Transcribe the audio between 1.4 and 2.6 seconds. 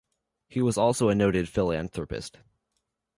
philanthropist.